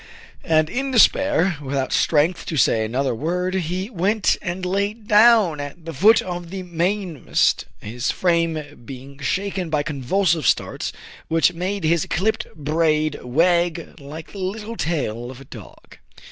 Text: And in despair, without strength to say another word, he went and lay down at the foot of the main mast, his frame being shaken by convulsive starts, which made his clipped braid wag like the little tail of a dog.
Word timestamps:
And 0.43 0.67
in 0.67 0.89
despair, 0.89 1.57
without 1.61 1.93
strength 1.93 2.47
to 2.47 2.57
say 2.57 2.83
another 2.83 3.13
word, 3.13 3.53
he 3.53 3.87
went 3.91 4.35
and 4.41 4.65
lay 4.65 4.95
down 4.95 5.59
at 5.59 5.85
the 5.85 5.93
foot 5.93 6.23
of 6.23 6.49
the 6.49 6.63
main 6.63 7.23
mast, 7.23 7.65
his 7.79 8.09
frame 8.09 8.81
being 8.83 9.19
shaken 9.19 9.69
by 9.69 9.83
convulsive 9.83 10.47
starts, 10.47 10.91
which 11.27 11.53
made 11.53 11.83
his 11.83 12.07
clipped 12.09 12.47
braid 12.55 13.19
wag 13.23 13.93
like 13.99 14.31
the 14.31 14.39
little 14.39 14.75
tail 14.75 15.29
of 15.29 15.39
a 15.39 15.45
dog. 15.45 15.99